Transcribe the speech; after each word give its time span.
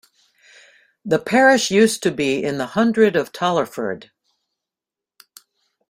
The 1.05 1.19
parish 1.19 1.69
used 1.69 2.01
to 2.01 2.09
be 2.11 2.43
in 2.43 2.57
the 2.57 2.65
hundred 2.65 3.15
of 3.15 3.31
Tollerford. 3.31 4.09